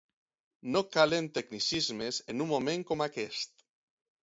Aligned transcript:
No 0.75 0.81
calen 0.95 1.29
tecnicismes 1.35 2.23
en 2.35 2.43
un 2.47 2.51
moment 2.55 2.89
com 2.93 3.07
aquest. 3.09 3.57